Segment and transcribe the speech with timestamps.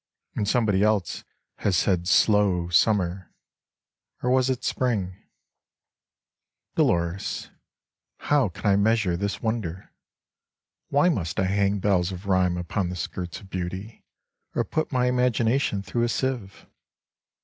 [0.35, 1.23] And somebody else
[1.57, 3.31] has said slow summer,
[4.23, 5.09] Or was it Spring?
[5.15, 5.25] 70
[6.73, 6.75] Dilemma
[7.07, 7.49] Dolores,
[8.17, 9.93] How can I measure this wonder?
[10.89, 14.03] Why must I hang bells of rhyme upon the skirts of beauty,
[14.55, 16.65] Or put my imagination through a sieve